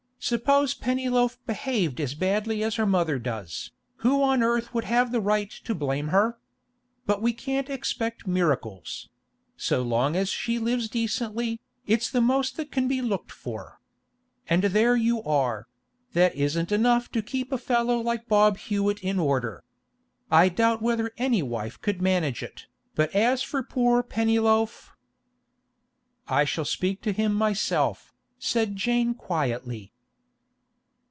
[0.23, 5.19] Suppose Pennyloaf behaved as badly as her mother does, who on earth would have the
[5.19, 6.37] right to blame her?
[7.07, 9.09] But we can't expect miracles;
[9.57, 13.81] so long as she lives decently, it's the most that can be looked for.
[14.47, 15.67] And there you are;
[16.13, 19.63] that isn't enough to keep a fellow like Bob Hewett in order.
[20.29, 24.95] I doubt whether any wife would manage it, but as for poor Pennyloaf—'
[26.27, 29.87] 'I shall speak to him myself,' said Jane quietly.